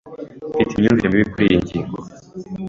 Mfite 0.57 0.73
imyumvire 0.77 1.07
mibi 1.09 1.25
kuriyi 1.31 1.63
ngingo. 1.63 1.99